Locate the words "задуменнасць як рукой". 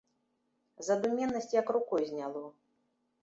0.87-2.01